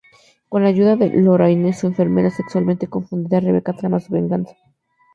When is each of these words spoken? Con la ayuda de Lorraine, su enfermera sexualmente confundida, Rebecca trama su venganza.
Con 0.49 0.63
la 0.63 0.69
ayuda 0.69 0.95
de 0.95 1.09
Lorraine, 1.11 1.73
su 1.73 1.85
enfermera 1.85 2.31
sexualmente 2.31 2.87
confundida, 2.87 3.39
Rebecca 3.39 3.73
trama 3.73 3.99
su 3.99 4.11
venganza. 4.13 4.55